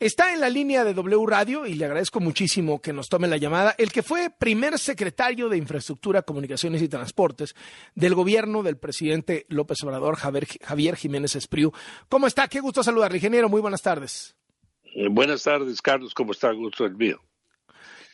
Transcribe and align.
Está 0.00 0.32
en 0.32 0.38
la 0.38 0.48
línea 0.48 0.84
de 0.84 0.94
W 0.94 1.26
Radio 1.26 1.66
y 1.66 1.74
le 1.74 1.84
agradezco 1.84 2.20
muchísimo 2.20 2.80
que 2.80 2.92
nos 2.92 3.08
tome 3.08 3.26
la 3.26 3.36
llamada 3.36 3.74
el 3.78 3.90
que 3.90 4.04
fue 4.04 4.30
primer 4.30 4.78
secretario 4.78 5.48
de 5.48 5.56
Infraestructura, 5.56 6.22
Comunicaciones 6.22 6.82
y 6.82 6.88
Transportes 6.88 7.56
del 7.96 8.14
gobierno 8.14 8.62
del 8.62 8.76
presidente 8.76 9.44
López 9.48 9.82
Obrador, 9.82 10.14
Javier, 10.14 10.94
Jiménez 10.94 11.34
Espriu. 11.34 11.72
¿Cómo 12.08 12.28
está? 12.28 12.46
Qué 12.46 12.60
gusto 12.60 12.84
saludarle, 12.84 13.16
ingeniero. 13.18 13.48
Muy 13.48 13.60
buenas 13.60 13.82
tardes. 13.82 14.36
Eh, 14.84 15.08
buenas 15.10 15.42
tardes, 15.42 15.82
Carlos. 15.82 16.14
¿Cómo 16.14 16.30
está? 16.30 16.52
Gusto 16.52 16.84
el 16.84 16.94
mío. 16.94 17.20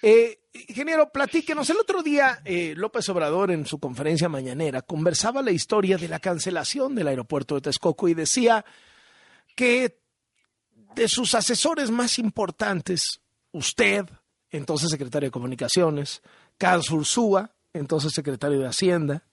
Eh, 0.01 0.39
ingeniero, 0.69 1.11
platíquenos. 1.13 1.69
El 1.69 1.77
otro 1.77 2.03
día, 2.03 2.41
eh, 2.47 2.73
López 2.79 3.07
Obrador, 3.11 3.51
en 3.51 3.67
su 3.67 3.79
conferencia 3.79 4.31
mañanera, 4.31 4.81
conversaba 4.81 5.43
la 5.43 5.51
historia 5.51 5.99
de 5.99 6.09
la 6.09 6.19
cancelación 6.19 6.95
del 6.95 7.09
aeropuerto 7.09 7.57
de 7.57 7.61
Texcoco 7.61 8.09
y 8.09 8.15
decía 8.15 8.65
que 9.55 10.04
de 10.95 11.09
sus 11.09 11.35
asesores 11.35 11.91
más 11.91 12.19
importantes, 12.19 13.21
usted, 13.53 14.07
entonces 14.51 14.91
secretario 14.91 15.29
de 15.29 15.33
Comunicaciones, 15.33 16.23
Carlos 16.59 16.91
Ursúa, 16.91 17.51
entonces 17.73 18.13
secretario 18.13 18.61
de 18.61 18.67
Hacienda, 18.67 19.25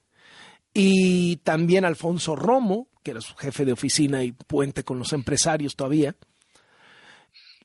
y 0.74 1.38
también 1.38 1.86
Alfonso 1.86 2.36
Romo, 2.36 2.88
que 3.04 3.12
era 3.12 3.22
su 3.22 3.36
jefe 3.36 3.66
de 3.66 3.74
oficina 3.74 4.24
y 4.24 4.32
puente 4.32 4.84
con 4.84 4.98
los 5.00 5.14
empresarios 5.14 5.76
todavía, 5.76 6.16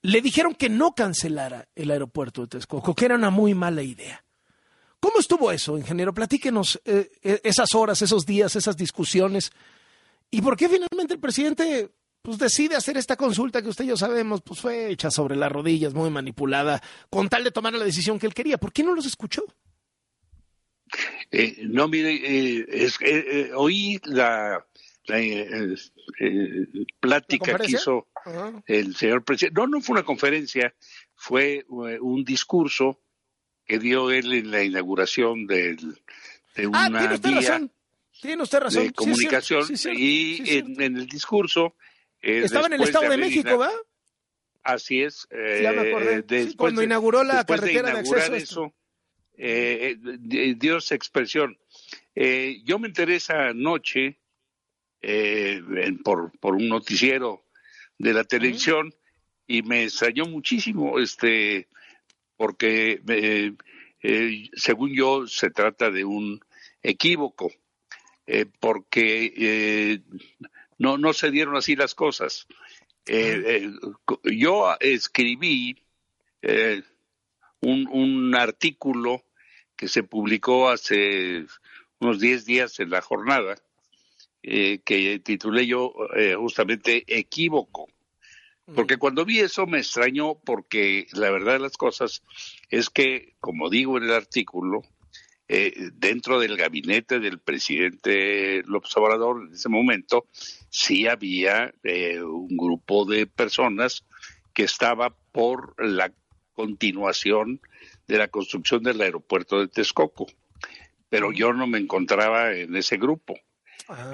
le 0.03 0.21
dijeron 0.21 0.55
que 0.55 0.69
no 0.69 0.95
cancelara 0.95 1.69
el 1.75 1.91
aeropuerto 1.91 2.43
de 2.43 2.49
Texcoco, 2.49 2.95
que 2.95 3.07
era 3.07 3.15
una 3.15 3.31
muy 3.31 3.55
mala 3.55 3.83
idea. 3.83 4.23
¿Cómo 5.01 5.19
estuvo 5.19 5.51
eso, 5.53 5.79
ingeniero? 5.79 6.15
Platíquenos 6.15 6.81
eh, 6.85 7.11
eh, 7.23 7.41
esas 7.45 7.75
horas, 7.75 8.03
esos 8.03 8.25
días, 8.25 8.57
esas 8.57 8.77
discusiones. 8.77 9.53
¿Y 10.31 10.43
por 10.43 10.57
qué 10.57 10.69
finalmente 10.69 11.15
el 11.15 11.21
presidente 11.21 11.91
pues 12.27 12.39
decide 12.39 12.75
hacer 12.75 12.97
esta 12.97 13.15
consulta 13.15 13.63
que 13.63 13.69
usted 13.69 13.85
y 13.85 13.87
yo 13.87 13.97
sabemos, 13.97 14.43
pues 14.43 14.59
fue 14.59 14.91
hecha 14.91 15.13
sobre 15.13 15.37
las 15.37 15.53
rodillas, 15.53 15.95
muy 15.95 16.11
manipulada, 16.11 16.83
con 17.09 17.29
tal 17.29 17.45
de 17.45 17.53
tomar 17.53 17.73
la 17.75 17.85
decisión 17.85 18.19
que 18.19 18.27
él 18.27 18.35
quería. 18.35 18.59
¿Por 18.59 18.73
qué 18.73 18.83
no 18.83 18.97
los 18.97 19.07
escuchó? 19.07 19.45
Eh, 21.31 21.59
no, 21.69 21.87
mire, 21.87 22.15
eh, 22.15 22.67
es, 22.69 22.99
eh, 23.01 23.53
oí 23.55 24.01
la, 24.07 24.67
plática 26.99 27.59
que 27.59 27.71
hizo 27.71 28.09
el 28.67 28.97
señor 28.97 29.23
presidente. 29.23 29.61
No, 29.61 29.69
no 29.69 29.81
fue 29.81 29.95
una 29.95 30.05
conferencia, 30.05 30.75
fue 31.15 31.65
un 31.69 32.25
discurso 32.25 33.01
que 33.65 33.79
dio 33.79 34.11
él 34.11 34.33
en 34.33 34.51
la 34.51 34.65
inauguración 34.65 35.47
del, 35.47 35.77
de 36.57 36.65
ah, 36.65 36.69
una 36.69 36.87
ah, 36.87 37.19
tiene 37.19 37.41
razón. 37.41 37.73
Tiene 38.21 38.43
usted 38.43 38.59
razón. 38.59 38.83
de 38.83 38.93
comunicación 38.93 39.65
y 39.95 40.57
en, 40.57 40.81
el 40.81 41.07
discurso 41.07 41.77
eh, 42.27 42.43
Estaba 42.45 42.67
en 42.67 42.73
el 42.73 42.83
Estado 42.83 43.09
de, 43.09 43.17
México, 43.19 43.57
¿verdad? 43.57 43.77
Así 44.65 45.01
es. 45.01 45.29
Eh, 45.31 46.53
cuando 46.57 46.83
inauguró 46.83 47.23
la 47.23 47.45
carretera 47.45 47.93
de, 47.93 48.01
acceso. 48.01 48.35
Eso, 48.35 48.75
eh, 49.37 49.97
dio 50.01 50.79
esa 50.79 50.97
expresión. 50.97 51.57
yo 52.65 52.79
me 52.81 52.89
enteré 52.89 53.17
esa 53.17 53.55
noche 53.55 54.19
por, 56.03 56.37
por 56.41 56.57
un 56.57 56.69
noticiero 56.69 57.45
de 57.97 58.13
la 58.13 58.25
televisión 58.25 58.93
y 59.47 59.63
me 59.63 59.85
extrañó 59.85 60.25
muchísimo, 60.27 60.99
este, 60.99 61.69
porque 62.37 63.55
según 64.57 64.93
yo 64.97 65.29
se 65.29 65.51
trata 65.51 65.93
de 65.93 66.05
un 66.05 66.41
equívoco, 66.83 67.53
porque 68.59 70.03
no, 70.79 70.99
no 70.99 71.13
se 71.13 71.31
dieron 71.31 71.57
así 71.57 71.77
las 71.77 71.95
cosas. 71.95 72.47
Eh, 73.07 73.43
eh, 73.47 74.35
yo 74.37 74.75
escribí 74.81 75.77
eh, 76.43 76.83
un, 77.61 77.89
un, 77.89 78.35
artículo 78.35 79.25
que 79.77 79.89
se 79.89 80.03
publicó 80.03 80.69
hace 80.69 81.47
unos 82.01 82.21
10 82.21 82.45
días 82.45 82.81
en 82.81 82.91
la 82.91 83.01
jornada, 83.01 83.57
que 84.43 85.21
titulé 85.25 85.67
yo 85.67 85.93
justamente 86.39 87.05
Equívoco. 87.09 87.89
Porque 88.75 88.97
cuando 88.97 89.25
vi 89.25 89.41
eso 89.41 89.67
me 89.67 89.79
extrañó 89.79 90.41
porque 90.45 91.07
la 91.13 91.31
verdad 91.31 91.55
de 91.55 91.59
las 91.61 91.77
cosas 91.77 92.23
es 92.69 92.91
que, 92.91 93.35
como 93.41 93.71
digo 93.71 93.97
en 93.97 94.05
el 94.05 94.13
artículo, 94.13 94.83
eh, 95.49 95.91
dentro 95.95 96.41
del 96.41 96.57
gabinete 96.57 97.21
del 97.21 97.39
presidente 97.39 98.63
López 98.67 98.97
Obrador 98.97 99.47
en 99.47 99.55
ese 99.55 99.69
momento 99.69 100.27
sí 100.71 101.07
había 101.07 101.73
eh, 101.85 102.21
un 102.21 102.57
grupo 102.57 103.05
de 103.05 103.27
personas 103.27 104.05
que 104.53 104.65
estaba 104.65 105.15
por 105.31 105.75
la 105.79 106.13
continuación 106.55 107.61
de 108.09 108.19
la 108.19 108.29
construcción 108.29 108.83
del 108.83 109.01
aeropuerto 109.01 109.61
de 109.61 109.69
Texcoco, 109.69 110.27
pero 111.09 111.31
yo 111.31 111.53
no 111.53 111.67
me 111.67 111.79
encontraba 111.79 112.53
en 112.53 112.75
ese 112.75 112.97
grupo. 112.97 113.35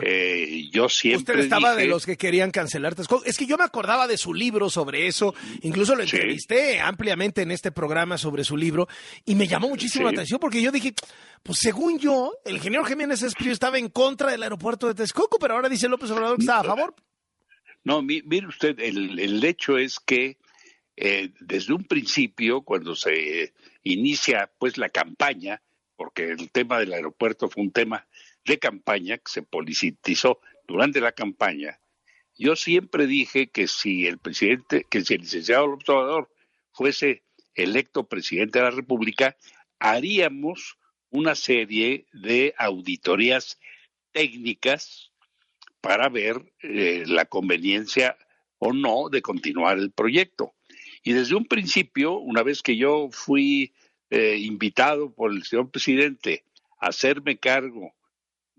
Eh, 0.03 0.69
yo 0.71 0.89
siempre. 0.89 1.35
Usted 1.35 1.45
estaba 1.45 1.75
de 1.75 1.87
los 1.87 2.05
que 2.05 2.17
querían 2.17 2.51
cancelar 2.51 2.95
Es 3.25 3.39
que 3.39 3.47
yo 3.47 3.57
me 3.57 3.65
acordaba 3.65 4.07
de 4.07 4.19
su 4.19 4.35
libro 4.35 4.69
sobre 4.69 5.07
eso, 5.07 5.35
incluso 5.63 5.95
lo 5.95 6.03
entrevisté 6.03 6.79
ampliamente 6.81 7.43
en 7.43 7.51
este 7.51 7.73
programa 7.73 8.19
sobre 8.19 8.45
su 8.45 8.57
libro, 8.57 8.87
y 9.25 9.35
me 9.35 9.49
llamó 9.49 9.69
muchísimo 9.69 10.05
la 10.05 10.11
atención 10.11 10.39
porque 10.39 10.61
yo 10.61 10.71
dije, 10.71 10.95
pues 11.43 11.59
según 11.59 11.99
yo, 11.99 12.35
el 12.45 12.57
ingeniero 12.57 12.85
Jiménez 12.85 13.23
Espíritu 13.23 13.55
estaba 13.55 13.79
en 13.79 13.89
contra 13.89 14.31
del 14.31 14.43
aeropuerto 14.43 14.89
de 14.89 14.95
Texcoco, 14.95 15.39
pero 15.39 15.55
ahora 15.55 15.71
dice 15.71 15.89
López 15.89 16.11
Obrador 16.11 16.37
que 16.37 16.43
estaba 16.43 16.61
a 16.61 16.65
favor. 16.65 16.95
No, 17.85 18.03
mire 18.03 18.47
usted, 18.47 18.79
el, 18.79 19.43
hecho 19.43 19.79
es 19.79 19.99
que 19.99 20.37
eh, 20.97 21.31
desde 21.41 21.73
un 21.73 21.85
principio, 21.85 22.63
cuando 22.63 22.95
se 22.95 23.55
inicia 23.83 24.51
pues 24.59 24.77
la 24.77 24.91
campaña, 24.91 25.63
porque 25.97 26.31
el 26.31 26.51
tema 26.51 26.79
del 26.79 26.93
aeropuerto 26.93 27.49
fue 27.49 27.63
un 27.63 27.73
tema 27.73 28.07
de 28.45 28.59
campaña 28.59 29.19
que 29.19 29.31
se 29.31 29.43
politizó 29.43 30.41
durante 30.67 31.01
la 31.01 31.13
campaña, 31.13 31.81
yo 32.37 32.57
siempre 32.57 33.07
dije 33.07 33.51
que 33.51 33.69
si 33.69 34.07
el 34.07 34.19
presidente, 34.19 34.87
que 34.91 35.05
si 35.05 35.15
el 35.15 35.21
licenciado 35.23 35.67
López 35.67 35.89
Obrador 35.91 36.31
fuese 36.73 37.23
electo 37.55 38.09
presidente 38.09 38.59
de 38.59 38.65
la 38.65 38.71
República, 38.71 39.37
haríamos 39.79 40.79
una 41.11 41.35
serie 41.35 42.07
de 42.13 42.55
auditorías 42.57 43.59
técnicas 44.13 45.13
para 45.81 46.09
ver 46.09 46.53
eh, 46.63 47.05
la 47.07 47.27
conveniencia 47.27 48.17
o 48.59 48.73
no 48.73 49.09
de 49.11 49.21
continuar 49.21 49.79
el 49.79 49.91
proyecto. 49.91 50.55
Y 51.03 51.13
desde 51.13 51.35
un 51.35 51.47
principio, 51.47 52.19
una 52.19 52.43
vez 52.43 52.63
que 52.63 52.77
yo 52.77 53.09
fui 53.11 53.75
eh, 54.11 54.37
invitado 54.39 55.13
por 55.13 55.33
el 55.33 55.43
señor 55.43 55.71
presidente 55.71 56.45
a 56.79 56.89
hacerme 56.89 57.39
cargo 57.39 57.93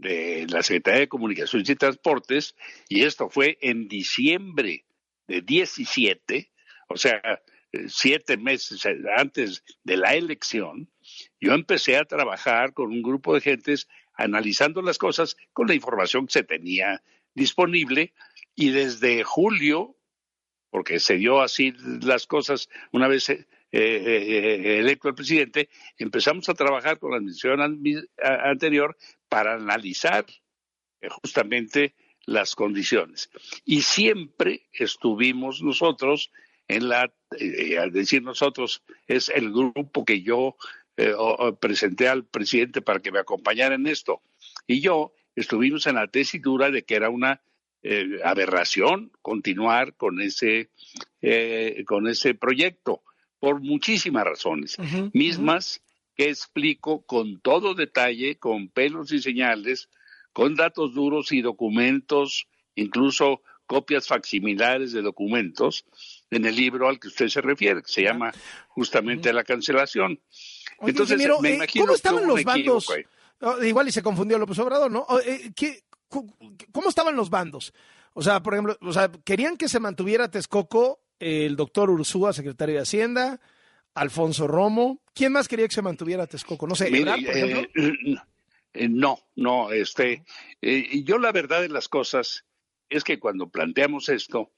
de 0.03 0.45
la 0.49 0.61
Secretaría 0.61 1.01
de 1.01 1.07
Comunicaciones 1.07 1.69
y 1.69 1.75
Transportes, 1.75 2.55
y 2.89 3.03
esto 3.03 3.29
fue 3.29 3.57
en 3.61 3.87
diciembre 3.87 4.85
de 5.27 5.41
17, 5.41 6.51
o 6.89 6.97
sea, 6.97 7.21
eh, 7.71 7.85
siete 7.87 8.37
meses 8.37 8.85
antes 9.17 9.63
de 9.83 9.97
la 9.97 10.13
elección, 10.13 10.89
yo 11.39 11.53
empecé 11.53 11.97
a 11.97 12.05
trabajar 12.05 12.73
con 12.73 12.91
un 12.91 13.01
grupo 13.01 13.33
de 13.33 13.41
gentes 13.41 13.87
analizando 14.13 14.81
las 14.81 14.97
cosas 14.97 15.35
con 15.53 15.67
la 15.67 15.73
información 15.73 16.27
que 16.27 16.33
se 16.33 16.43
tenía 16.43 17.01
disponible 17.33 18.13
y 18.55 18.69
desde 18.69 19.23
julio, 19.23 19.97
porque 20.69 20.99
se 20.99 21.15
dio 21.15 21.41
así 21.41 21.73
las 22.01 22.27
cosas 22.27 22.69
una 22.91 23.07
vez 23.07 23.29
eh, 23.29 23.47
eh, 23.71 24.79
electo 24.79 25.09
el 25.09 25.15
presidente, 25.15 25.69
empezamos 25.97 26.47
a 26.49 26.53
trabajar 26.53 26.99
con 26.99 27.09
la 27.09 27.17
administración 27.17 27.59
anterior 28.19 28.95
para 29.33 29.55
analizar 29.55 30.27
eh, 31.01 31.09
justamente 31.09 31.95
las 32.27 32.53
condiciones. 32.53 33.31
Y 33.65 33.81
siempre 33.81 34.69
estuvimos 34.71 35.63
nosotros 35.63 36.29
en 36.67 36.87
la, 36.87 37.11
eh, 37.39 37.79
al 37.79 37.91
decir 37.91 38.21
nosotros, 38.21 38.83
es 39.07 39.29
el 39.29 39.51
grupo 39.51 40.05
que 40.05 40.21
yo 40.21 40.55
eh, 40.97 41.15
presenté 41.59 42.09
al 42.09 42.25
presidente 42.25 42.83
para 42.83 42.99
que 42.99 43.11
me 43.11 43.17
acompañara 43.17 43.73
en 43.73 43.87
esto. 43.87 44.21
Y 44.67 44.81
yo 44.81 45.13
estuvimos 45.35 45.87
en 45.87 45.95
la 45.95 46.05
tesitura 46.05 46.69
de 46.69 46.83
que 46.83 46.93
era 46.93 47.09
una 47.09 47.41
aberración 48.23 49.11
continuar 49.23 49.95
con 49.95 50.21
ese, 50.21 50.69
con 51.85 52.07
ese 52.07 52.33
proyecto, 52.33 53.01
por 53.39 53.59
muchísimas 53.59 54.23
razones, 54.23 54.77
mismas 55.11 55.81
que 56.15 56.29
explico 56.29 57.05
con 57.05 57.39
todo 57.39 57.73
detalle, 57.73 58.37
con 58.37 58.69
pelos 58.69 59.11
y 59.11 59.21
señales, 59.21 59.89
con 60.31 60.55
datos 60.55 60.93
duros 60.93 61.31
y 61.31 61.41
documentos, 61.41 62.47
incluso 62.75 63.41
copias 63.65 64.07
facsimilares 64.07 64.91
de 64.91 65.01
documentos, 65.01 65.85
en 66.29 66.45
el 66.45 66.55
libro 66.55 66.89
al 66.89 66.99
que 66.99 67.07
usted 67.07 67.27
se 67.29 67.41
refiere, 67.41 67.81
que 67.81 67.91
se 67.91 68.03
llama 68.03 68.31
justamente 68.69 69.31
La 69.33 69.43
cancelación. 69.43 70.19
Entonces, 70.81 71.17
me 71.17 71.49
eh, 71.49 71.55
imagino 71.55 71.85
¿cómo 71.85 71.95
estaban 71.95 72.27
los 72.27 72.43
bandos? 72.43 72.87
Oh, 73.41 73.63
igual 73.63 73.87
y 73.87 73.91
se 73.91 74.01
confundió 74.01 74.37
López 74.37 74.59
Obrador, 74.59 74.91
¿no? 74.91 75.05
Eh, 75.25 75.51
¿Cómo 76.71 76.89
estaban 76.89 77.15
los 77.15 77.29
bandos? 77.29 77.73
O 78.13 78.21
sea, 78.21 78.41
por 78.43 78.53
ejemplo, 78.53 78.77
o 78.81 78.93
sea, 78.93 79.11
querían 79.23 79.57
que 79.57 79.67
se 79.67 79.79
mantuviera 79.79 80.29
Texcoco 80.29 81.01
el 81.19 81.55
doctor 81.55 81.89
Ursúa, 81.89 82.33
secretario 82.33 82.75
de 82.75 82.81
Hacienda, 82.81 83.39
Alfonso 83.95 84.47
Romo. 84.47 85.01
¿Quién 85.13 85.31
más 85.31 85.47
quería 85.47 85.67
que 85.67 85.75
se 85.75 85.81
mantuviera 85.81 86.27
Texcoco? 86.27 86.67
No 86.67 86.75
sé, 86.75 86.87
por 86.87 86.95
ejemplo. 86.95 87.69
Eh, 88.75 88.89
no, 88.89 89.19
no, 89.35 89.71
este, 89.71 90.23
yo 90.61 91.19
la 91.19 91.31
verdad 91.31 91.61
de 91.61 91.69
las 91.69 91.87
cosas 91.87 92.43
es 92.89 93.03
que 93.03 93.19
cuando 93.19 93.49
planteamos 93.49 94.09
esto, 94.09 94.51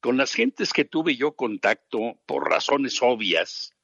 con 0.00 0.16
las 0.16 0.32
gentes 0.32 0.72
que 0.72 0.84
tuve 0.84 1.16
yo 1.16 1.32
contacto, 1.32 2.18
por 2.26 2.48
razones 2.48 2.98
obvias, 3.02 3.74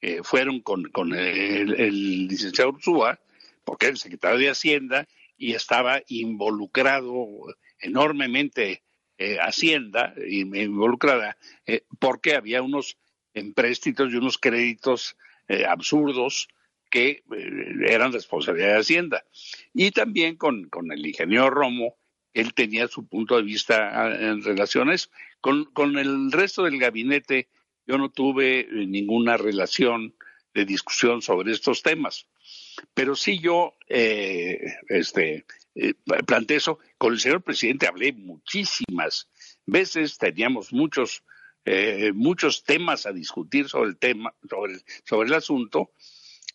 eh, 0.00 0.20
fueron 0.22 0.60
con, 0.60 0.84
con 0.90 1.14
el, 1.14 2.26
licenciado 2.26 2.70
Ursúa, 2.70 3.20
porque 3.64 3.86
era 3.86 3.92
el 3.92 3.98
secretario 3.98 4.38
de 4.38 4.50
Hacienda 4.50 5.06
y 5.36 5.52
estaba 5.52 6.02
involucrado 6.08 7.26
enormemente 7.78 8.82
eh, 9.18 9.38
Hacienda, 9.38 10.14
involucrada, 10.26 11.36
eh, 11.66 11.84
porque 11.98 12.34
había 12.34 12.62
unos 12.62 12.96
empréstitos 13.34 14.12
y 14.12 14.16
unos 14.16 14.38
créditos 14.38 15.16
absurdos 15.68 16.48
que 16.90 17.24
eran 17.86 18.12
responsabilidad 18.12 18.74
de 18.74 18.80
Hacienda. 18.80 19.24
Y 19.74 19.90
también 19.90 20.36
con, 20.36 20.68
con 20.68 20.92
el 20.92 21.04
ingeniero 21.04 21.50
Romo, 21.50 21.96
él 22.32 22.54
tenía 22.54 22.88
su 22.88 23.06
punto 23.06 23.36
de 23.36 23.42
vista 23.42 23.90
ah, 23.92 24.14
en 24.14 24.42
relación 24.42 24.90
a 24.90 24.94
eso. 24.94 25.10
Con, 25.40 25.64
con 25.66 25.98
el 25.98 26.30
resto 26.32 26.64
del 26.64 26.78
gabinete 26.78 27.48
yo 27.86 27.98
no 27.98 28.10
tuve 28.10 28.60
eh, 28.60 28.66
ninguna 28.86 29.36
relación 29.36 30.14
de 30.54 30.64
discusión 30.64 31.22
sobre 31.22 31.52
estos 31.52 31.82
temas. 31.82 32.26
Pero 32.94 33.14
sí 33.14 33.38
yo 33.38 33.76
eh, 33.88 34.60
este, 34.88 35.44
eh, 35.74 35.94
planteé 36.26 36.58
eso. 36.58 36.78
Con 36.98 37.14
el 37.14 37.20
señor 37.20 37.42
presidente 37.42 37.86
hablé 37.86 38.12
muchísimas 38.12 39.28
veces, 39.66 40.18
teníamos 40.18 40.72
muchos, 40.72 41.24
muchos 42.14 42.64
temas 42.64 43.06
a 43.06 43.12
discutir 43.12 43.68
sobre 43.68 43.90
el 43.90 43.96
tema, 43.96 44.34
sobre, 44.48 45.28
el 45.28 45.34
asunto, 45.34 45.90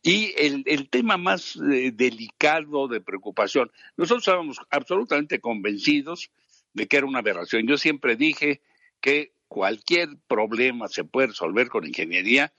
y 0.01 0.33
el, 0.37 0.89
tema 0.89 1.17
más 1.17 1.55
eh, 1.55 1.91
delicado 1.91 2.87
de 2.87 3.01
preocupación, 3.01 3.71
nosotros 3.97 4.21
estábamos 4.21 4.59
absolutamente 4.69 5.39
convencidos 5.39 6.29
de 6.73 6.87
que 6.87 6.97
era 6.97 7.07
una 7.07 7.19
aberración. 7.19 7.65
Yo 7.67 7.77
siempre 7.77 8.15
dije 8.15 8.61
que 9.01 9.33
cualquier 9.47 10.09
problema 10.27 10.87
se 10.87 11.05
puede 11.05 11.27
resolver 11.27 11.69
con 11.69 11.87
ingeniería, 11.87 12.53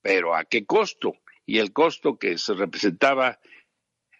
pero 0.00 0.36
¿a 0.36 0.44
qué 0.44 0.64
costo? 0.64 1.14
Y 1.46 1.58
el 1.58 1.72
costo 1.72 2.18
que 2.18 2.38
se 2.38 2.54
representaba, 2.54 3.40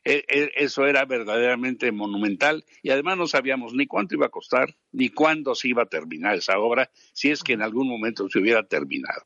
eso 0.05 0.87
era 0.87 1.05
verdaderamente 1.05 1.93
monumental 1.93 2.65
y 2.83 2.91
además 2.91 3.17
no 3.17 3.27
sabíamos 3.27 3.75
ni 3.75 3.87
cuánto 3.87 4.15
iba 4.15 4.27
a 4.27 4.31
costar, 4.31 4.75
ni 4.91 5.11
cuándo 5.11 5.55
se 5.55 5.69
iba 5.69 5.83
a 5.83 5.87
terminar 5.87 6.37
esa 6.37 6.59
obra, 6.59 6.91
si 7.13 7.31
es 7.31 7.43
que 7.43 7.53
en 7.53 7.63
algún 7.63 7.89
momento 7.89 8.29
se 8.29 8.39
hubiera 8.39 8.67
terminado. 8.67 9.25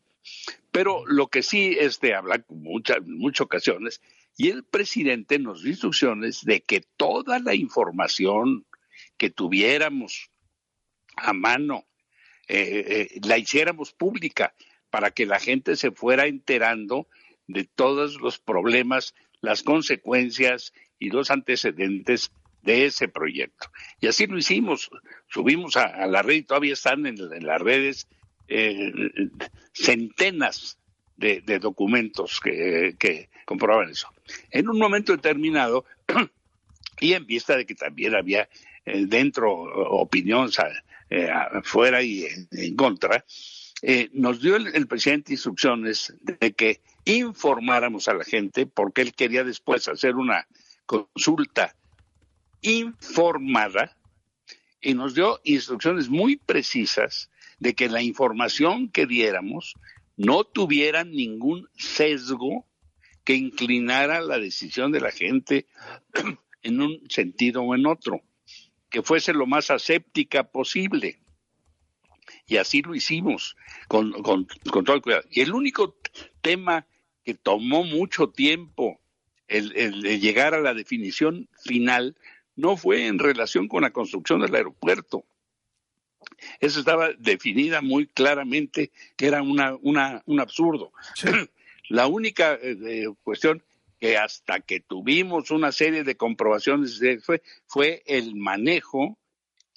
Pero 0.71 1.07
lo 1.07 1.29
que 1.29 1.43
sí 1.43 1.77
es 1.79 1.99
hablar 2.15 2.45
en 2.51 2.63
muchas, 2.63 2.99
muchas 3.07 3.43
ocasiones, 3.43 4.03
y 4.37 4.51
el 4.51 4.65
presidente 4.65 5.39
nos 5.39 5.63
dio 5.63 5.71
instrucciones 5.71 6.45
de 6.45 6.61
que 6.61 6.83
toda 6.97 7.39
la 7.39 7.55
información 7.55 8.67
que 9.17 9.31
tuviéramos 9.31 10.31
a 11.17 11.33
mano 11.33 11.87
eh, 12.49 13.09
eh, 13.15 13.21
la 13.25 13.39
hiciéramos 13.39 13.93
pública 13.93 14.55
para 14.91 15.11
que 15.11 15.27
la 15.27 15.41
gente 15.41 15.77
se 15.77 15.91
fuera 15.91 16.27
enterando 16.27 17.09
de 17.49 17.65
todos 17.65 18.21
los 18.21 18.39
problemas, 18.39 19.15
las 19.41 19.63
consecuencias 19.63 20.73
y 20.99 21.11
los 21.11 21.31
antecedentes 21.31 22.33
de 22.63 22.87
ese 22.87 23.09
proyecto. 23.09 23.71
Y 24.01 24.09
así 24.09 24.27
lo 24.27 24.39
hicimos. 24.39 24.91
Subimos 25.29 25.77
a, 25.77 26.07
la 26.07 26.23
red 26.23 26.37
y 26.37 26.43
todavía 26.43 26.73
están 26.73 27.07
en 27.07 27.47
las 27.47 27.61
redes 27.61 28.09
eh, 28.49 28.93
centenas 29.73 30.79
de, 31.17 31.59
documentos 31.59 32.41
que, 32.41 32.95
que, 32.99 33.29
comprobaban 33.45 33.91
eso. 33.91 34.09
En 34.51 34.69
un 34.69 34.79
momento 34.79 35.13
determinado, 35.13 35.85
y 37.01 37.13
en 37.13 37.27
vista 37.27 37.57
de 37.57 37.65
que 37.65 37.75
también 37.75 38.15
había 38.15 38.49
eh, 38.85 39.05
dentro 39.07 39.53
opinión 39.53 40.51
eh, 41.11 41.29
afuera 41.31 42.03
y 42.03 42.27
en, 42.51 42.77
contra, 42.77 43.25
eh, 43.83 44.09
nos 44.13 44.41
dio 44.41 44.57
el, 44.57 44.87
presidente 44.87 45.33
instrucciones 45.33 46.15
de 46.21 46.53
que 46.53 46.81
informáramos 47.07 48.09
a 48.09 48.15
la 48.15 48.25
gente, 48.25 48.67
porque 48.67 49.01
él 49.01 49.15
quería 49.15 49.45
después 49.45 49.89
hacer 49.89 50.17
una 50.17 50.47
consulta 50.85 51.75
informada, 52.61 53.97
y 54.81 54.95
nos 54.95 55.15
dio 55.15 55.41
instrucciones 55.45 56.09
muy 56.09 56.37
precisas 56.37 57.31
de 57.59 57.75
que 57.75 57.89
la 57.89 58.03
información 58.03 58.89
que 58.91 59.07
diéramos 59.07 59.75
no 60.17 60.45
tuviera 60.45 61.05
ningún 61.05 61.69
sesgo 61.77 62.67
que 63.25 63.35
inclinara 63.35 64.21
la 64.21 64.39
decisión 64.39 64.93
de 64.93 65.01
la 65.01 65.11
gente 65.11 65.67
en 66.63 66.81
un 66.81 67.03
sentido 67.09 67.63
o 67.63 67.75
en 67.75 67.87
otro, 67.87 68.23
que 68.91 69.03
fuese 69.03 69.33
lo 69.33 69.47
más 69.47 69.71
aséptica 69.71 70.45
posible. 70.45 71.19
Y 72.47 72.59
así 72.59 72.83
lo 72.83 72.95
hicimos, 72.95 73.57
con, 73.89 74.13
todo 74.13 74.95
el 74.95 75.03
cuidado. 75.03 75.25
Y 75.31 75.41
el 75.41 75.53
único 75.53 75.97
tema 76.41 76.87
que 77.27 77.35
tomó 77.35 77.85
mucho 77.85 78.31
tiempo 78.31 78.99
el, 79.49 79.77
el 79.77 80.21
llegar 80.21 80.55
a 80.55 80.61
la 80.61 80.73
definición 80.73 81.49
final 81.63 82.17
no 82.55 82.79
fue 82.79 83.07
en 83.07 83.19
relación 83.19 83.69
con 83.69 83.83
la 83.83 83.91
construcción 83.91 84.41
del 84.41 84.55
aeropuerto, 84.55 85.27
eso 86.61 86.81
estaba 86.81 87.11
definida 87.19 87.83
muy 87.83 88.07
claramente 88.07 88.91
que 89.17 89.27
era 89.27 89.43
una, 89.43 89.77
una, 89.83 90.23
un 90.27 90.41
absurdo. 90.41 90.93
La 91.89 92.07
única 92.07 92.59
eh, 92.61 93.07
cuestión 93.23 93.63
que 94.01 94.17
hasta 94.17 94.61
que 94.61 94.81
tuvimos 94.81 95.51
una 95.51 95.73
serie 95.73 96.05
de 96.05 96.17
comprobaciones 96.17 97.01
fue, 97.23 97.43
fue 97.67 98.03
el 98.07 98.35
manejo 98.35 99.19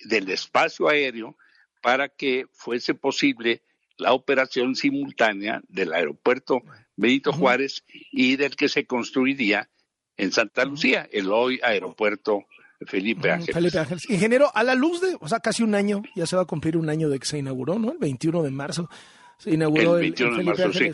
del 0.05 0.29
espacio 0.29 0.87
aéreo 0.87 1.35
para 1.81 2.09
que 2.09 2.45
fuese 2.51 2.93
posible 2.93 3.61
la 3.99 4.13
operación 4.13 4.75
simultánea 4.75 5.61
del 5.67 5.93
aeropuerto 5.93 6.61
Benito 6.95 7.31
Juárez 7.31 7.83
y 8.11 8.35
del 8.35 8.55
que 8.55 8.69
se 8.69 8.85
construiría 8.85 9.69
en 10.17 10.31
Santa 10.31 10.65
Lucía, 10.65 11.07
el 11.11 11.31
hoy 11.31 11.59
aeropuerto 11.63 12.45
Felipe 12.85 13.31
Ángeles. 13.31 13.55
Felipe 13.55 13.79
Ángeles. 13.79 14.09
Ingeniero, 14.09 14.51
a 14.53 14.63
la 14.63 14.75
luz 14.75 15.01
de, 15.01 15.17
o 15.19 15.27
sea, 15.27 15.39
casi 15.39 15.63
un 15.63 15.75
año, 15.75 16.01
ya 16.15 16.25
se 16.25 16.35
va 16.35 16.43
a 16.43 16.45
cumplir 16.45 16.77
un 16.77 16.89
año 16.89 17.09
de 17.09 17.19
que 17.19 17.25
se 17.25 17.37
inauguró, 17.37 17.77
¿no? 17.77 17.91
El 17.91 17.97
21 17.97 18.43
de 18.43 18.51
marzo 18.51 18.89
se 19.37 19.51
inauguró 19.51 19.95
el, 19.95 20.01
21 20.01 20.37
de 20.37 20.43
marzo, 20.43 20.73
Sí, 20.73 20.89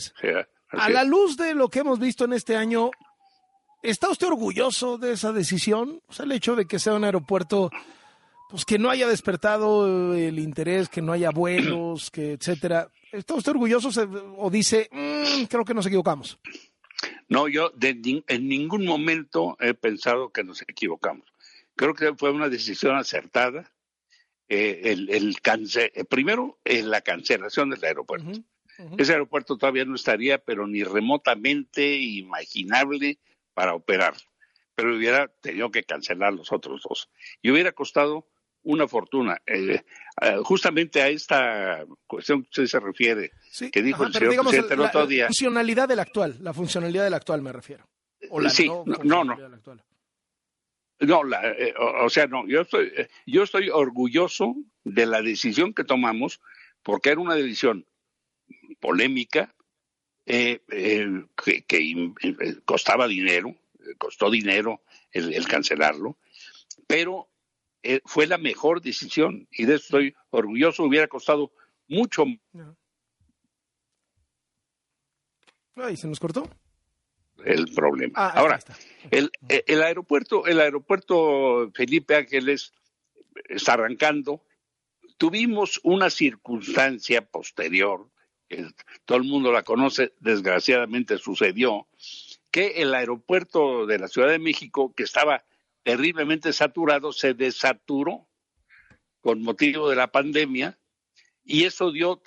a 0.69 0.89
la 0.89 1.03
luz 1.03 1.37
de 1.37 1.53
lo 1.53 1.69
que 1.69 1.79
hemos 1.79 1.99
visto 1.99 2.25
en 2.25 2.33
este 2.33 2.55
año, 2.55 2.91
¿está 3.81 4.09
usted 4.09 4.27
orgulloso 4.27 4.97
de 4.97 5.13
esa 5.13 5.31
decisión? 5.31 6.01
O 6.07 6.13
sea, 6.13 6.25
el 6.25 6.31
hecho 6.31 6.55
de 6.55 6.65
que 6.65 6.79
sea 6.79 6.93
un 6.93 7.03
aeropuerto, 7.03 7.71
pues 8.49 8.65
que 8.65 8.77
no 8.77 8.89
haya 8.89 9.07
despertado 9.07 10.13
el 10.15 10.39
interés, 10.39 10.89
que 10.89 11.01
no 11.01 11.11
haya 11.13 11.31
vuelos, 11.31 12.11
que 12.11 12.33
etcétera. 12.33 12.89
¿Está 13.11 13.33
usted 13.33 13.51
orgulloso 13.51 13.89
o 14.37 14.49
dice, 14.49 14.89
mm, 14.91 15.45
creo 15.45 15.65
que 15.65 15.73
nos 15.73 15.85
equivocamos? 15.85 16.39
No, 17.27 17.47
yo 17.47 17.71
en 17.79 18.47
ningún 18.47 18.85
momento 18.85 19.57
he 19.59 19.73
pensado 19.73 20.31
que 20.31 20.43
nos 20.43 20.61
equivocamos. 20.61 21.25
Creo 21.75 21.93
que 21.93 22.13
fue 22.13 22.31
una 22.31 22.49
decisión 22.49 22.95
acertada. 22.95 23.71
Eh, 24.47 24.81
el, 24.85 25.09
el 25.09 25.35
eh, 25.75 26.03
primero, 26.05 26.59
en 26.63 26.89
la 26.91 27.01
cancelación 27.01 27.71
del 27.71 27.83
aeropuerto. 27.83 28.31
Ese 28.97 29.13
aeropuerto 29.13 29.57
todavía 29.57 29.85
no 29.85 29.95
estaría, 29.95 30.37
pero 30.37 30.67
ni 30.67 30.83
remotamente 30.83 31.95
imaginable 31.97 33.17
para 33.53 33.73
operar. 33.73 34.13
Pero 34.75 34.95
hubiera 34.95 35.27
tenido 35.27 35.71
que 35.71 35.83
cancelar 35.83 36.33
los 36.33 36.51
otros 36.51 36.83
dos. 36.87 37.09
Y 37.41 37.51
hubiera 37.51 37.71
costado 37.71 38.27
una 38.65 38.87
fortuna. 38.87 39.41
Eh, 39.45 39.81
justamente 40.43 41.01
a 41.01 41.07
esta 41.09 41.85
cuestión 42.05 42.43
que 42.43 42.49
usted 42.49 42.65
se 42.65 42.79
refiere, 42.79 43.31
que 43.71 43.81
dijo 43.81 44.05
el 44.05 44.13
señor 44.13 44.43
presidente 44.43 44.73
el 44.73 44.81
otro 44.81 45.07
día. 45.07 45.23
La 45.23 45.27
funcionalidad 45.27 45.87
del 45.87 45.99
actual, 45.99 46.37
la 46.41 46.53
funcionalidad 46.53 47.03
del 47.03 47.13
actual 47.13 47.41
me 47.41 47.51
refiero. 47.51 47.87
sí, 48.49 48.67
no, 49.03 49.23
no. 49.23 49.35
No, 50.99 51.21
eh, 51.43 51.73
o, 51.77 52.09
sea, 52.09 52.27
no, 52.27 52.47
yo 52.47 52.61
estoy, 52.61 52.91
eh, 52.95 53.09
yo 53.25 53.43
estoy 53.43 53.69
orgulloso 53.69 54.55
de 54.83 55.05
la 55.05 55.21
decisión 55.21 55.73
que 55.73 55.83
tomamos, 55.83 56.39
porque 56.83 57.09
era 57.09 57.19
una 57.19 57.35
decisión 57.35 57.85
polémica, 58.79 59.53
eh, 60.25 60.61
que, 61.35 62.13
costaba 62.65 63.07
dinero, 63.07 63.55
costó 63.97 64.31
dinero 64.31 64.81
el, 65.11 65.45
cancelarlo, 65.47 66.17
pero 66.87 67.27
fue 68.05 68.27
la 68.27 68.37
mejor 68.37 68.81
decisión 68.81 69.47
y 69.51 69.65
de 69.65 69.75
eso 69.75 69.85
estoy 69.85 70.15
orgulloso, 70.29 70.83
hubiera 70.83 71.07
costado 71.07 71.51
mucho. 71.87 72.25
Ay, 75.75 75.97
se 75.97 76.07
nos 76.07 76.19
cortó 76.19 76.49
el 77.43 77.71
problema. 77.73 78.13
Ah, 78.15 78.33
Ahora, 78.35 78.59
el, 79.11 79.31
el, 79.47 79.83
aeropuerto, 79.83 80.45
el 80.47 80.59
aeropuerto 80.59 81.71
Felipe 81.73 82.15
Ángeles 82.15 82.73
está 83.49 83.73
arrancando. 83.73 84.43
tuvimos 85.17 85.79
una 85.83 86.09
circunstancia 86.09 87.21
posterior, 87.25 88.09
que 88.47 88.65
todo 89.05 89.17
el 89.17 89.25
mundo 89.25 89.51
la 89.51 89.63
conoce, 89.63 90.13
desgraciadamente 90.19 91.17
sucedió, 91.17 91.87
que 92.51 92.81
el 92.81 92.93
aeropuerto 92.93 93.85
de 93.85 93.99
la 93.99 94.07
Ciudad 94.07 94.29
de 94.29 94.39
México, 94.39 94.93
que 94.95 95.03
estaba 95.03 95.43
terriblemente 95.85 96.51
saturado, 96.51 97.13
se 97.13 97.35
desaturó 97.35 98.27
con 99.21 99.43
motivo 99.43 99.87
de 99.87 99.95
la 99.95 100.11
pandemia 100.11 100.79
y 101.43 101.65
eso 101.65 101.91
dio 101.91 102.23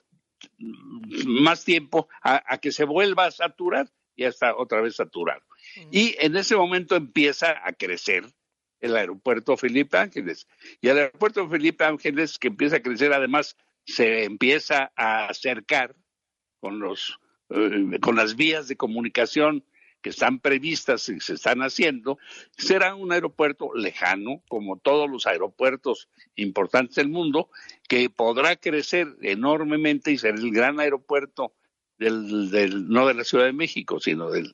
más 1.26 1.64
tiempo 1.64 2.08
a, 2.22 2.58
que 2.58 2.70
se 2.70 2.84
vuelva 2.84 3.26
a 3.26 3.30
saturar, 3.32 3.90
ya 4.16 4.28
está 4.28 4.56
otra 4.56 4.80
vez 4.80 4.94
saturado. 4.94 5.42
Y 5.90 6.14
en 6.20 6.36
ese 6.36 6.54
momento 6.54 6.94
empieza 6.94 7.60
a 7.66 7.72
crecer 7.72 8.24
el 8.78 8.96
aeropuerto 8.96 9.56
Felipe 9.56 9.98
Ángeles. 9.98 10.46
Y 10.80 10.88
el 10.88 10.98
aeropuerto 10.98 11.48
Felipe 11.48 11.84
Ángeles, 11.84 12.38
que 12.38 12.46
empieza 12.46 12.76
a 12.76 12.82
crecer, 12.82 13.12
además 13.12 13.56
se 13.84 14.22
empieza 14.22 14.92
a 14.94 15.26
acercar 15.26 15.96
con, 16.60 16.78
los, 16.78 17.18
eh, 17.50 17.98
con 18.00 18.14
las 18.14 18.36
vías 18.36 18.68
de 18.68 18.76
comunicación 18.76 19.64
que 20.02 20.10
están 20.10 20.38
previstas 20.40 21.08
y 21.08 21.20
se 21.20 21.34
están 21.34 21.60
haciendo, 21.60 22.18
será 22.56 22.94
un 22.94 23.12
aeropuerto 23.12 23.74
lejano, 23.74 24.42
como 24.48 24.78
todos 24.78 25.10
los 25.10 25.26
aeropuertos 25.26 26.08
importantes 26.36 26.96
del 26.96 27.08
mundo, 27.08 27.50
que 27.88 28.10
podrá 28.10 28.56
crecer 28.56 29.08
enormemente 29.22 30.12
y 30.12 30.18
ser 30.18 30.34
el 30.36 30.50
gran 30.52 30.78
aeropuerto 30.80 31.52
del, 31.98 32.50
del 32.50 32.88
no 32.88 33.06
de 33.06 33.14
la 33.14 33.24
Ciudad 33.24 33.44
de 33.44 33.52
México, 33.52 33.98
sino 34.00 34.30
de 34.30 34.50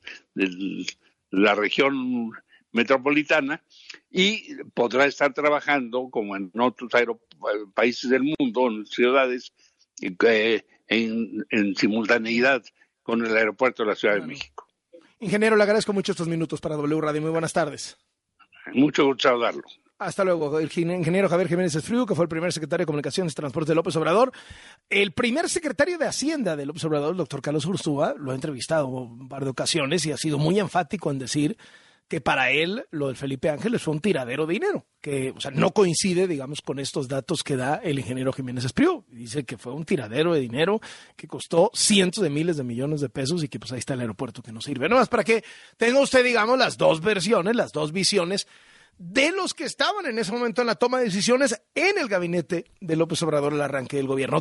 la 1.31 1.55
región 1.55 2.33
metropolitana 2.73 3.63
y 4.11 4.57
podrá 4.75 5.07
estar 5.07 5.33
trabajando 5.33 6.11
como 6.11 6.37
en 6.37 6.51
otros 6.59 6.91
países 7.75 8.11
del 8.11 8.35
mundo, 8.39 8.69
en 8.69 8.87
ciudades, 8.87 9.53
eh, 10.01 10.63
en, 10.89 11.47
en, 11.51 11.77
simultaneidad 11.77 12.63
con 13.03 13.25
el 13.25 13.37
aeropuerto 13.37 13.85
de 13.85 13.91
la 13.91 13.95
Ciudad 13.95 14.17
de 14.17 14.27
México. 14.27 14.64
Ingeniero, 15.21 15.57
le 15.57 15.63
agradezco 15.63 15.93
mucho 15.93 16.13
estos 16.13 16.29
minutos 16.29 16.61
para 16.61 16.77
W 16.77 17.01
Radio. 17.01 17.23
Muy 17.23 17.31
buenas 17.31 17.53
tardes. 17.53 17.97
Mucho 18.73 19.07
gusto 19.07 19.29
saludarlo. 19.29 19.63
Hasta 19.99 20.25
luego, 20.25 20.59
el 20.59 20.71
ingeniero 20.77 21.29
Javier 21.29 21.49
Jiménez 21.49 21.75
Esfriu, 21.77 22.05
que 22.05 22.17
fue 22.17 22.25
el 22.25 22.29
primer 22.29 22.53
secretario 22.53 22.83
de 22.83 22.87
Comunicaciones 22.87 23.33
y 23.33 23.37
Transporte 23.37 23.71
de 23.71 23.77
López 23.77 23.95
Obrador. 23.95 24.33
El 24.91 25.13
primer 25.13 25.49
secretario 25.49 25.99
de 25.99 26.07
Hacienda 26.07 26.57
de 26.57 26.67
López 26.67 26.85
Obrador, 26.85 27.13
el 27.13 27.17
doctor 27.17 27.41
Carlos 27.41 27.65
Ursúa, 27.65 28.15
lo 28.19 28.33
ha 28.33 28.35
entrevistado 28.35 28.89
un 28.89 29.29
par 29.29 29.45
de 29.45 29.51
ocasiones 29.51 30.05
y 30.05 30.13
ha 30.13 30.17
sido 30.17 30.37
muy 30.37 30.59
enfático 30.59 31.13
en 31.13 31.19
decir 31.21 31.57
que 32.09 32.21
para 32.21 32.51
él 32.51 32.85
lo 32.91 33.07
del 33.09 33.17
Felipe 33.17 33.49
Ángeles 33.51 33.83
fue 33.83 33.95
un 33.95 34.01
tiradero 34.01 34.47
de 34.47 34.53
dinero, 34.53 34.87
que 35.01 35.33
o 35.37 35.41
sea, 35.41 35.51
no 35.51 35.73
coincide, 35.73 36.29
digamos, 36.29 36.61
con 36.61 36.79
estos 36.79 37.09
datos 37.09 37.43
que 37.43 37.57
da 37.57 37.77
el 37.77 37.99
ingeniero 37.99 38.33
Jiménez 38.33 38.65
Espriu. 38.65 39.05
Dice 39.09 39.45
que 39.45 39.57
fue 39.57 39.73
un 39.73 39.85
tiradero 39.85 40.35
de 40.35 40.41
dinero 40.41 40.81
que 41.17 41.27
costó 41.27 41.71
cientos 41.75 42.23
de 42.23 42.31
miles 42.31 42.57
de 42.57 42.65
millones 42.65 43.01
de 43.01 43.09
pesos 43.09 43.43
y 43.43 43.49
que 43.49 43.59
pues 43.59 43.73
ahí 43.73 43.79
está 43.79 43.95
el 43.95 44.01
aeropuerto 44.01 44.43
que 44.43 44.53
no 44.53 44.61
sirve. 44.61 44.89
No 44.89 44.97
más 44.97 45.09
para 45.09 45.25
que 45.25 45.45
tenga 45.77 46.01
usted, 46.01 46.25
digamos, 46.25 46.59
las 46.59 46.77
dos 46.77 47.01
versiones, 47.01 47.57
las 47.57 47.73
dos 47.73 47.93
visiones 47.93 48.47
de 48.99 49.33
los 49.33 49.55
que 49.55 49.65
estaban 49.65 50.07
en 50.07 50.19
ese 50.19 50.33
momento 50.33 50.61
en 50.61 50.69
la 50.69 50.77
toma 50.77 50.99
de 50.99 51.07
decisiones 51.07 51.61
en 51.75 51.99
el 51.99 52.09
gabinete 52.09 52.67
de 52.81 52.97
López 52.97 53.23
Obrador 53.23 53.53
el 53.53 53.61
arranque 53.61 53.97
del 53.97 54.07
gobierno. 54.07 54.33